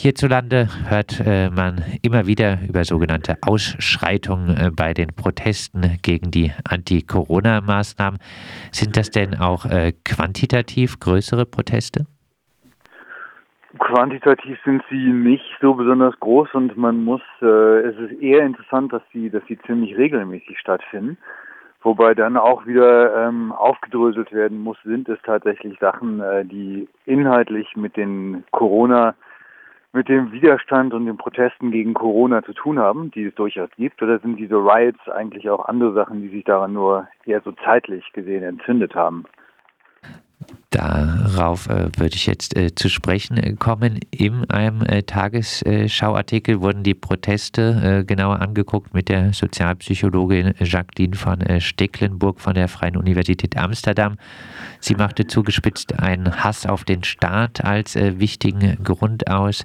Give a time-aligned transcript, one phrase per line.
[0.00, 6.52] Hierzulande hört äh, man immer wieder über sogenannte Ausschreitungen äh, bei den Protesten gegen die
[6.70, 8.20] Anti-Corona-Maßnahmen.
[8.70, 12.06] Sind das denn auch äh, quantitativ größere Proteste?
[13.80, 18.92] Quantitativ sind sie nicht so besonders groß und man muss, äh, es ist eher interessant,
[18.92, 21.18] dass sie, dass sie ziemlich regelmäßig stattfinden.
[21.82, 27.74] Wobei dann auch wieder ähm, aufgedröselt werden muss, sind es tatsächlich Sachen, äh, die inhaltlich
[27.74, 29.16] mit den Corona,
[29.92, 34.02] mit dem Widerstand und den Protesten gegen Corona zu tun haben, die es durchaus gibt,
[34.02, 38.04] oder sind diese Riots eigentlich auch andere Sachen, die sich daran nur eher so zeitlich
[38.12, 39.24] gesehen entzündet haben?
[40.70, 44.00] Darauf äh, würde ich jetzt äh, zu sprechen äh, kommen.
[44.10, 51.40] In einem äh, Tagesschauartikel wurden die Proteste äh, genauer angeguckt mit der Sozialpsychologin Jacqueline von
[51.40, 54.18] äh, Stecklenburg von der Freien Universität Amsterdam.
[54.80, 59.64] Sie machte zugespitzt einen Hass auf den Staat als wichtigen Grund aus.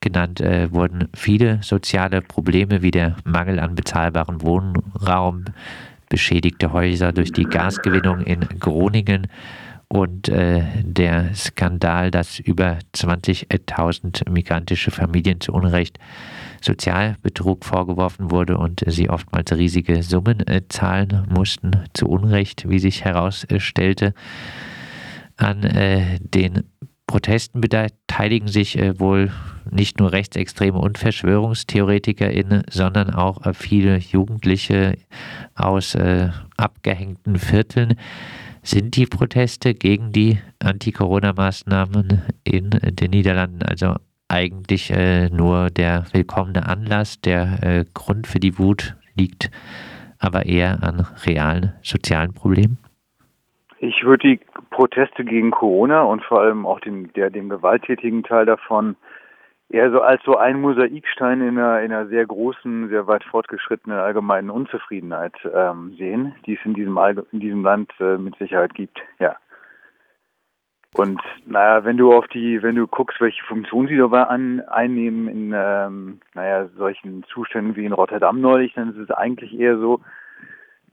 [0.00, 5.44] Genannt wurden viele soziale Probleme wie der Mangel an bezahlbarem Wohnraum,
[6.08, 9.26] beschädigte Häuser durch die Gasgewinnung in Groningen,
[9.88, 15.98] und äh, der Skandal, dass über 20.000 migrantische Familien zu Unrecht
[16.60, 23.04] Sozialbetrug vorgeworfen wurde und sie oftmals riesige Summen äh, zahlen mussten, zu Unrecht, wie sich
[23.04, 24.14] herausstellte.
[25.36, 26.64] An äh, den
[27.06, 29.30] Protesten beteiligen sich äh, wohl
[29.70, 34.98] nicht nur Rechtsextreme und VerschwörungstheoretikerInnen, sondern auch äh, viele Jugendliche
[35.54, 37.94] aus äh, abgehängten Vierteln.
[38.66, 43.94] Sind die Proteste gegen die Anti-Corona-Maßnahmen in den Niederlanden also
[44.26, 49.52] eigentlich äh, nur der willkommene Anlass, der äh, Grund für die Wut liegt
[50.18, 52.78] aber eher an realen sozialen Problemen?
[53.78, 58.46] Ich würde die Proteste gegen Corona und vor allem auch den, der, den gewalttätigen Teil
[58.46, 58.96] davon
[59.68, 63.98] eher so als so ein Mosaikstein in einer, in einer sehr großen, sehr weit fortgeschrittenen
[63.98, 66.98] allgemeinen Unzufriedenheit ähm, sehen, die es in diesem,
[67.32, 69.36] in diesem Land äh, mit Sicherheit gibt, ja.
[70.94, 75.28] Und naja, wenn du auf die, wenn du guckst, welche Funktion sie dabei an, einnehmen
[75.28, 80.00] in ähm, naja, solchen Zuständen wie in Rotterdam neulich, dann ist es eigentlich eher so,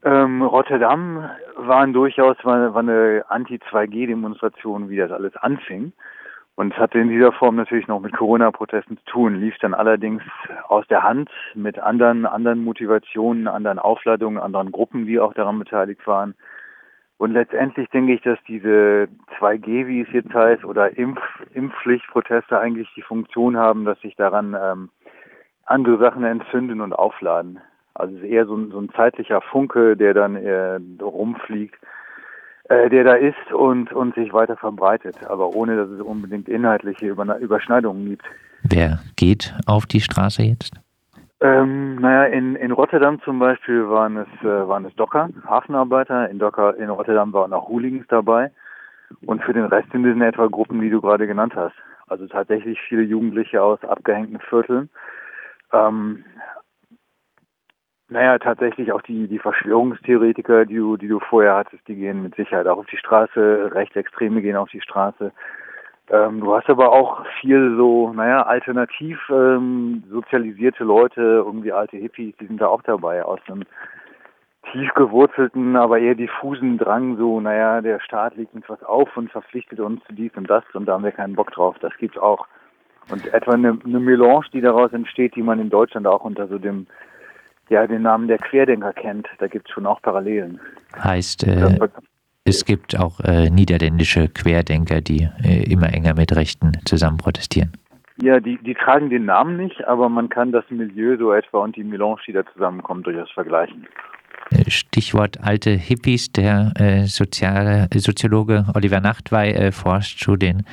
[0.03, 5.93] ähm, Rotterdam waren durchaus war, war eine Anti-2G-Demonstration, wie das alles anfing.
[6.55, 10.21] Und hatte in dieser Form natürlich noch mit Corona-Protesten zu tun, lief dann allerdings
[10.67, 16.05] aus der Hand mit anderen, anderen Motivationen, anderen Aufladungen, anderen Gruppen, die auch daran beteiligt
[16.05, 16.35] waren.
[17.17, 19.07] Und letztendlich denke ich, dass diese
[19.39, 21.21] 2G, wie es jetzt heißt, oder Impf
[21.53, 24.89] Impfpflichtproteste eigentlich die Funktion haben, dass sich daran ähm,
[25.65, 27.59] andere Sachen entzünden und aufladen.
[27.95, 31.79] Also es ist eher so ein, so ein zeitlicher Funke, der dann äh, rumfliegt
[32.69, 37.07] äh, der da ist und, und sich weiter verbreitet, aber ohne dass es unbedingt inhaltliche
[37.07, 38.25] Überschneidungen gibt.
[38.63, 40.79] Wer geht auf die Straße jetzt?
[41.41, 46.29] Ähm, naja, in, in Rotterdam zum Beispiel waren es, äh, waren es Docker, Hafenarbeiter.
[46.29, 48.49] In, Docker, in Rotterdam waren auch Hooligans dabei.
[49.25, 51.75] Und für den Rest sind es in etwa Gruppen, die du gerade genannt hast.
[52.07, 54.89] Also tatsächlich viele Jugendliche aus abgehängten Vierteln.
[55.73, 56.23] Ähm,
[58.09, 62.35] naja, tatsächlich auch die, die Verschwörungstheoretiker, die du, die du vorher hattest, die gehen mit
[62.35, 65.31] Sicherheit auch auf die Straße, Rechtsextreme gehen auf die Straße.
[66.09, 72.35] Ähm, du hast aber auch viel so, naja, alternativ ähm, sozialisierte Leute, irgendwie alte Hippies,
[72.39, 73.63] die sind da auch dabei, aus einem
[74.71, 79.31] tief gewurzelten, aber eher diffusen Drang, so, naja, der Staat legt uns was auf und
[79.31, 81.77] verpflichtet uns zu dies und das und da haben wir keinen Bock drauf.
[81.79, 82.47] Das gibt's auch.
[83.09, 86.57] Und etwa eine, eine Melange, die daraus entsteht, die man in Deutschland auch unter so
[86.57, 86.87] dem
[87.69, 89.27] ja den Namen der Querdenker kennt.
[89.39, 90.59] Da gibt es schon auch Parallelen.
[91.01, 91.79] Heißt, äh,
[92.45, 97.71] es gibt auch äh, niederländische Querdenker, die äh, immer enger mit Rechten zusammen protestieren.
[98.21, 101.75] Ja, die, die tragen den Namen nicht, aber man kann das Milieu so etwa und
[101.75, 103.87] die Melange, die da zusammenkommen, durchaus vergleichen.
[104.51, 106.31] Äh, Stichwort alte Hippies.
[106.31, 110.63] Der äh, Soziale, Soziologe Oliver Nachtwey äh, forscht zu den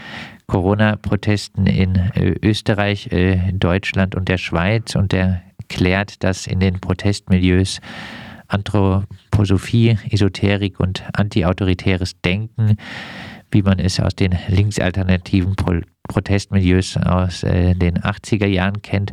[0.49, 3.09] Corona-Protesten in äh, Österreich,
[3.55, 7.81] Deutschland und der Schweiz und der klärt, dass in den Protestmilieus
[8.49, 12.77] Anthroposophie, Esoterik und antiautoritäres Denken,
[13.51, 19.13] wie man es aus den linksalternativen Pro Protestmilieus aus äh, den 80er Jahren kennt,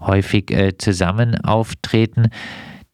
[0.00, 2.28] häufig äh, zusammen auftreten.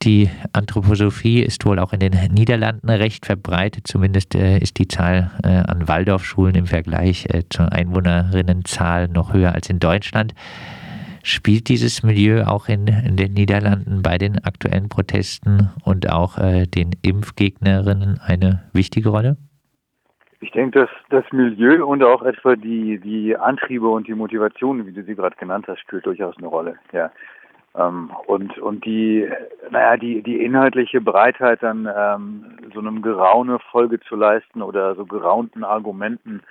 [0.02, 3.86] Die Anthroposophie ist wohl auch in den Niederlanden recht verbreitet.
[3.86, 9.54] Zumindest äh, ist die Zahl äh, an Waldorfschulen im Vergleich äh, zur Einwohnerinnenzahl noch höher
[9.54, 10.34] als in Deutschland.
[11.28, 16.66] Spielt dieses Milieu auch in, in den Niederlanden bei den aktuellen Protesten und auch äh,
[16.66, 19.36] den Impfgegnerinnen eine wichtige Rolle?
[20.40, 24.92] Ich denke, dass das Milieu und auch etwa die, die Antriebe und die Motivation, wie
[24.92, 26.76] du sie gerade genannt hast, spielt durchaus eine Rolle.
[26.92, 27.10] Ja.
[27.74, 29.28] Ähm, und, und die,
[29.68, 35.04] naja, die, die inhaltliche Breitheit dann ähm, so einem Geraune Folge zu leisten oder so
[35.04, 36.42] geraunten Argumenten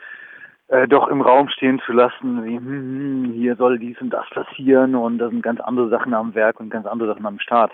[0.68, 4.28] äh, doch im Raum stehen zu lassen, wie hm, hm, hier soll dies und das
[4.30, 7.72] passieren und da sind ganz andere Sachen am Werk und ganz andere Sachen am Start.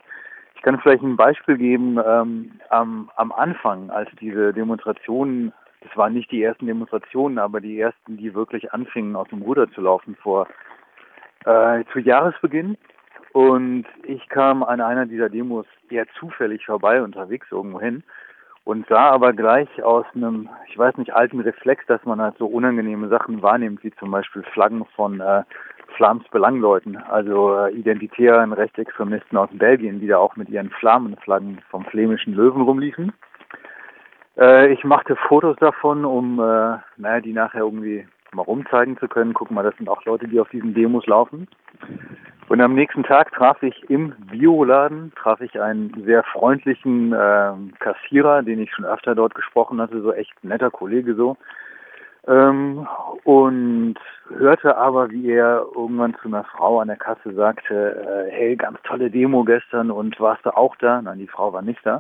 [0.56, 6.14] Ich kann vielleicht ein Beispiel geben ähm, am, am Anfang, als diese Demonstrationen, das waren
[6.14, 10.16] nicht die ersten Demonstrationen, aber die ersten, die wirklich anfingen, aus dem Ruder zu laufen
[10.22, 10.48] vor
[11.46, 12.78] äh, zu Jahresbeginn.
[13.34, 18.04] Und ich kam an einer dieser Demos eher zufällig vorbei unterwegs irgendwo hin
[18.64, 22.46] und sah aber gleich aus einem, ich weiß nicht, alten Reflex, dass man halt so
[22.46, 25.44] unangenehme Sachen wahrnimmt, wie zum Beispiel Flaggen von äh,
[25.98, 31.86] Flams Belangleuten, also äh, identitären Rechtsextremisten aus Belgien, die da auch mit ihren Flammenflaggen vom
[31.86, 33.14] flämischen Löwen rumliefen.
[34.38, 39.34] Äh, ich machte Fotos davon, um äh, naja, die nachher irgendwie mal rumzeigen zu können.
[39.34, 41.48] Guck mal, das sind auch Leute, die auf diesen Demos laufen.
[42.52, 48.44] Und am nächsten Tag traf ich im Bioladen, traf ich einen sehr freundlichen äh, Kassierer,
[48.44, 51.38] den ich schon öfter dort gesprochen hatte, so echt netter Kollege so.
[52.28, 52.86] Ähm,
[53.24, 53.96] und
[54.28, 58.82] hörte aber, wie er irgendwann zu einer Frau an der Kasse sagte, äh, hey, ganz
[58.84, 61.02] tolle Demo gestern und warst du auch da?
[61.02, 62.00] Nein, die Frau war nicht da.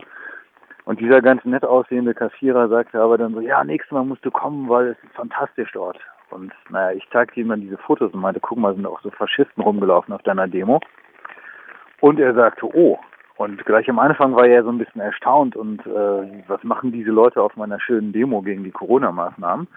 [0.83, 4.31] Und dieser ganz nett aussehende Kassierer sagte aber dann so, ja, nächstes Mal musst du
[4.31, 5.97] kommen, weil es ist fantastisch dort.
[6.31, 9.12] Und naja, ich zeigte ihm dann diese Fotos und meinte, guck mal, sind auch so
[9.12, 10.80] Faschisten rumgelaufen auf deiner Demo.
[12.00, 13.00] Und er sagte, oh.
[13.38, 17.10] Und gleich am Anfang war er so ein bisschen erstaunt und äh, was machen diese
[17.10, 19.68] Leute auf meiner schönen Demo gegen die Corona-Maßnahmen?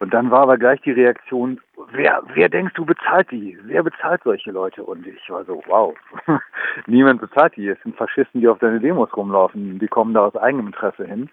[0.00, 1.60] Und dann war aber gleich die Reaktion,
[1.92, 3.58] wer, wer denkst du bezahlt die?
[3.64, 4.82] Wer bezahlt solche Leute?
[4.82, 5.94] Und ich war so, wow,
[6.86, 7.68] niemand bezahlt die.
[7.68, 9.78] Es sind Faschisten, die auf deine Demos rumlaufen.
[9.78, 11.28] Die kommen da aus eigenem Interesse hin.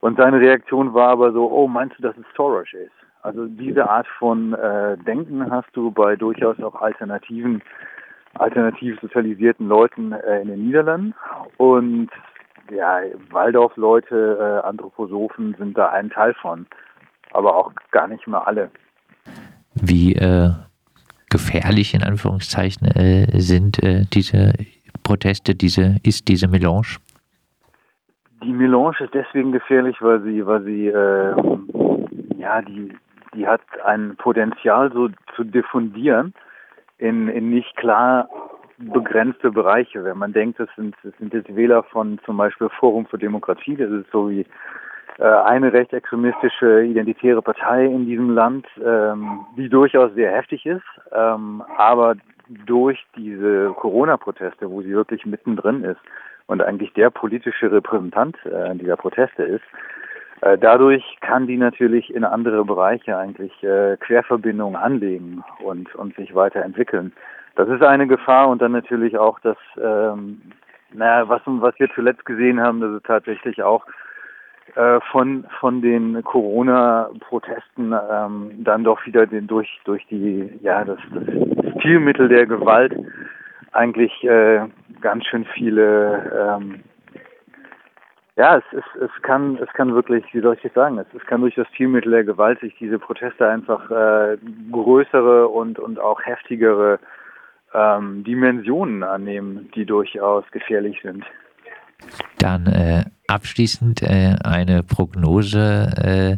[0.00, 2.99] Und seine Reaktion war aber so, oh, meinst du, dass es Soros ist?
[3.22, 7.62] Also diese Art von äh, Denken hast du bei durchaus auch alternativen,
[8.34, 11.14] alternativ sozialisierten Leuten äh, in den Niederlanden.
[11.58, 12.08] Und
[12.70, 13.00] ja,
[13.30, 16.66] Waldorf-Leute, äh, Anthroposophen sind da ein Teil von,
[17.32, 18.70] aber auch gar nicht mal alle.
[19.74, 20.50] Wie äh,
[21.28, 24.54] gefährlich in Anführungszeichen äh, sind äh, diese
[25.02, 26.96] Proteste, diese ist diese Melange?
[28.42, 30.86] Die Melange ist deswegen gefährlich, weil sie, weil sie
[32.38, 32.90] ja die
[33.34, 36.34] die hat ein Potenzial so zu diffundieren
[36.98, 38.28] in, in nicht klar
[38.78, 40.04] begrenzte Bereiche.
[40.04, 43.76] Wenn man denkt, das sind, das sind jetzt Wähler von zum Beispiel Forum für Demokratie,
[43.76, 44.46] das ist so wie
[45.18, 50.82] äh, eine rechtsextremistische identitäre Partei in diesem Land, ähm, die durchaus sehr heftig ist,
[51.12, 52.14] ähm, aber
[52.66, 56.00] durch diese Corona-Proteste, wo sie wirklich mittendrin ist
[56.46, 59.64] und eigentlich der politische Repräsentant äh, dieser Proteste ist,
[60.40, 67.12] dadurch kann die natürlich in andere Bereiche eigentlich äh, Querverbindungen anlegen und, und sich weiterentwickeln.
[67.56, 70.40] Das ist eine Gefahr und dann natürlich auch das, ähm,
[70.92, 73.84] naja, was, was wir zuletzt gesehen haben, das ist tatsächlich auch
[74.76, 80.98] äh, von, von den Corona-Protesten ähm, dann doch wieder den, durch, durch die, ja, das,
[81.12, 82.94] das Stilmittel der Gewalt
[83.72, 84.60] eigentlich äh,
[85.00, 86.80] ganz schön viele ähm,
[88.40, 91.26] ja, es, es, es kann es kann wirklich, wie soll ich das sagen, es, es
[91.26, 94.38] kann durch das Zielmittel der Gewalt sich diese Proteste einfach äh,
[94.72, 96.98] größere und und auch heftigere
[97.74, 101.22] ähm, Dimensionen annehmen, die durchaus gefährlich sind.
[102.38, 105.90] Dann äh, abschließend äh, eine Prognose.
[105.98, 106.36] Äh,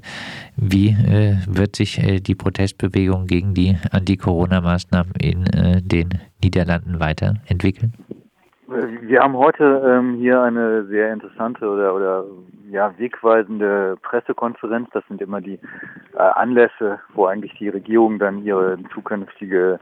[0.57, 6.09] wie äh, wird sich äh, die Protestbewegung gegen die Anti-Corona-Maßnahmen in äh, den
[6.43, 7.93] Niederlanden weiterentwickeln?
[9.13, 12.25] Wir haben heute ähm, hier eine sehr interessante oder, oder
[12.71, 14.89] ja, wegweisende Pressekonferenz.
[14.95, 15.61] Das sind immer die
[16.15, 19.81] äh, Anlässe, wo eigentlich die Regierung dann ihre zukünftige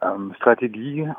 [0.00, 1.12] ähm, Strategie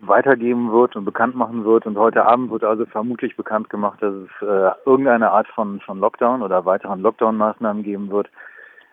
[0.00, 1.84] weitergeben wird und bekannt machen wird.
[1.84, 5.98] Und heute Abend wird also vermutlich bekannt gemacht, dass es äh, irgendeine Art von, von
[5.98, 8.30] Lockdown oder weiteren Lockdown-Maßnahmen geben wird,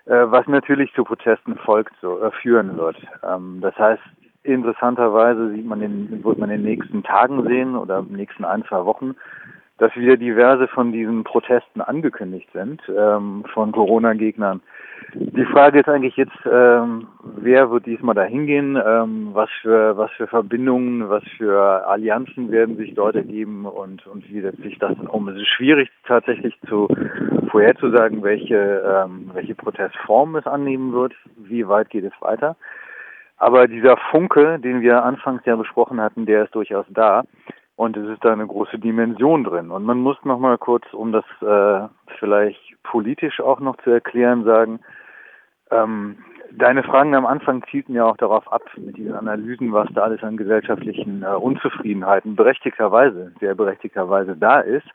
[0.07, 2.97] äh, was natürlich zu Protesten folgt, so, äh, führen wird.
[3.23, 4.03] Ähm, das heißt,
[4.43, 8.45] Interessanterweise sieht man den, wird man in den nächsten Tagen sehen oder in den nächsten
[8.45, 9.15] ein, zwei Wochen,
[9.79, 14.61] dass wieder diverse von diesen Protesten angekündigt sind ähm, von Corona-Gegnern.
[15.13, 20.11] Die Frage ist eigentlich jetzt, ähm, wer wird diesmal da hingehen, ähm, was für was
[20.11, 24.95] für Verbindungen, was für Allianzen werden sich dort ergeben und und wie setzt sich das
[25.07, 25.27] um?
[25.29, 26.87] Es ist schwierig tatsächlich zu
[27.49, 32.55] vorherzusagen, welche ähm, welche Protestform es annehmen wird, wie weit geht es weiter.
[33.39, 37.23] Aber dieser Funke, den wir anfangs ja besprochen hatten, der ist durchaus da.
[37.77, 39.71] Und es ist da eine große Dimension drin.
[39.71, 41.87] Und man muss noch mal kurz, um das äh,
[42.19, 44.81] vielleicht politisch auch noch zu erklären, sagen,
[45.71, 46.17] ähm,
[46.51, 50.21] deine Fragen am Anfang zielten ja auch darauf ab, mit diesen Analysen, was da alles
[50.23, 54.87] an gesellschaftlichen äh, Unzufriedenheiten berechtigterweise, sehr berechtigterweise da ist.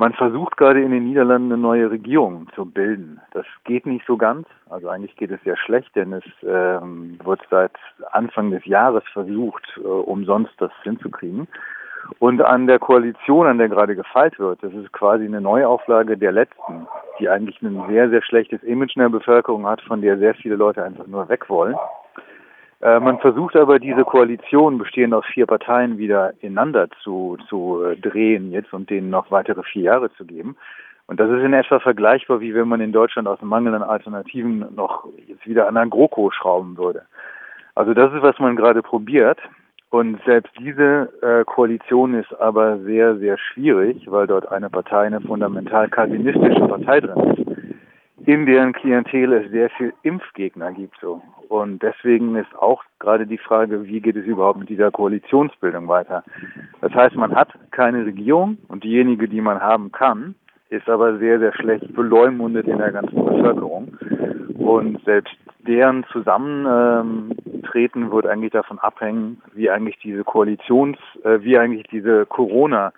[0.00, 3.20] Man versucht gerade in den Niederlanden eine neue Regierung zu bilden.
[3.32, 4.48] Das geht nicht so ganz.
[4.70, 7.72] Also eigentlich geht es sehr schlecht, denn es ähm, wird seit
[8.12, 11.48] Anfang des Jahres versucht, äh, umsonst das hinzukriegen.
[12.18, 16.32] Und an der Koalition, an der gerade gefeilt wird, das ist quasi eine Neuauflage der
[16.32, 16.86] letzten,
[17.18, 20.56] die eigentlich ein sehr, sehr schlechtes Image in der Bevölkerung hat, von der sehr viele
[20.56, 21.76] Leute einfach nur weg wollen.
[22.80, 27.96] Äh, man versucht aber diese Koalition, bestehend aus vier Parteien, wieder ineinander zu, zu äh,
[27.96, 30.56] drehen jetzt und denen noch weitere vier Jahre zu geben.
[31.06, 34.64] Und das ist in etwa vergleichbar, wie wenn man in Deutschland aus Mangel an Alternativen
[34.74, 37.02] noch jetzt wieder an ein GroKo schrauben würde.
[37.74, 39.38] Also das ist, was man gerade probiert.
[39.90, 45.20] Und selbst diese äh, Koalition ist aber sehr, sehr schwierig, weil dort eine Partei, eine
[45.20, 47.39] fundamental kalvinistische Partei drin ist,
[48.26, 50.96] in deren Klientel es sehr viel Impfgegner gibt.
[51.00, 51.22] So.
[51.48, 56.22] Und deswegen ist auch gerade die Frage, wie geht es überhaupt mit dieser Koalitionsbildung weiter?
[56.80, 60.34] Das heißt, man hat keine Regierung und diejenige, die man haben kann,
[60.68, 63.96] ist aber sehr, sehr schlecht beleumundet in der ganzen Bevölkerung.
[64.58, 65.34] Und selbst
[65.66, 72.92] deren Zusammentreten wird eigentlich davon abhängen, wie eigentlich diese Koalitions, äh, wie eigentlich diese Corona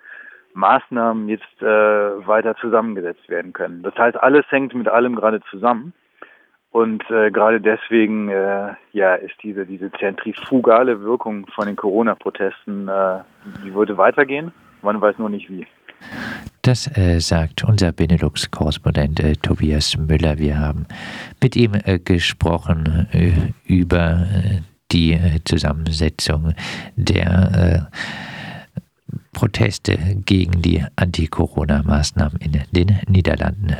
[0.53, 3.83] Maßnahmen jetzt äh, weiter zusammengesetzt werden können.
[3.83, 5.93] Das heißt, alles hängt mit allem gerade zusammen.
[6.71, 13.19] Und äh, gerade deswegen äh, ja, ist diese, diese zentrifugale Wirkung von den Corona-Protesten, äh,
[13.63, 14.51] die würde weitergehen.
[14.81, 15.67] Man weiß nur nicht wie.
[16.63, 20.39] Das äh, sagt unser Benelux-Korrespondent äh, Tobias Müller.
[20.39, 20.87] Wir haben
[21.41, 26.53] mit ihm äh, gesprochen äh, über äh, die Zusammensetzung
[26.95, 27.89] der
[29.33, 33.75] Proteste gegen die Anti-Corona-Maßnahmen in den Niederlanden.